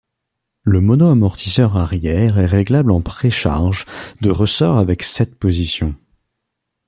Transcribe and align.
Le 0.63 0.81
monoamortisseur 0.81 1.77
arrière 1.77 2.39
est 2.39 2.47
réglable 2.47 2.89
en 2.91 3.01
précharge 3.01 3.85
de 4.21 4.31
ressort 4.31 4.79
avec 4.79 5.03
sept 5.03 5.35
positions. 5.37 5.93